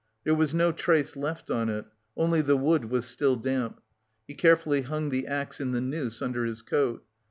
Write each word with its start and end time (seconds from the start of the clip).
There 0.23 0.33
was 0.33 0.51
no 0.51 0.71
trace 0.71 1.15
left 1.15 1.51
on 1.51 1.69
it, 1.69 1.85
only 2.17 2.41
the 2.41 2.57
wood 2.57 2.85
was 2.85 3.05
still 3.05 3.35
damp. 3.35 3.79
He 4.27 4.33
carefully 4.33 4.81
hung 4.81 5.11
the 5.11 5.27
axe 5.27 5.59
in 5.61 5.73
the 5.73 5.79
noose 5.81 6.23
under 6.23 6.43
his 6.43 6.63
coat. 6.63 7.05